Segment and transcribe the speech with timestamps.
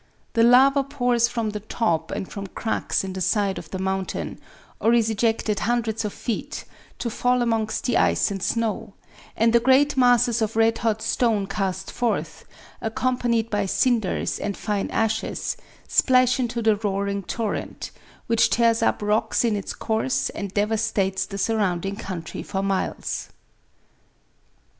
[0.33, 4.39] The lava pours from the top and from cracks in the side of the mountain,
[4.79, 6.65] or is ejected hundreds of feet,
[6.97, 8.95] to fall amongst the ice and snow;
[9.37, 12.45] and the great masses of red hot stone cast forth,
[12.81, 15.55] accompanied by cinders and fine ashes,
[15.87, 17.91] splash into the roaring torrent,
[18.25, 23.29] which tears up rocks in its course and devastates the surrounding country for miles.